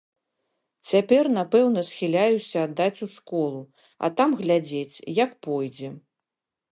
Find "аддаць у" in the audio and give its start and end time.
2.67-3.09